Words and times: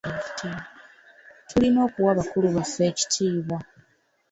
Tulina 1.47 1.79
okuwa 1.87 2.11
bakulu 2.17 2.47
baffe 2.55 2.83
ekitiibwa. 2.91 3.57